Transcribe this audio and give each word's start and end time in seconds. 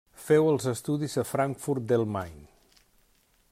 Feu 0.27 0.47
els 0.51 0.63
estudis 0.71 1.17
a 1.23 1.25
Frankfurt 1.33 1.87
del 1.93 2.07
Main. 2.17 2.43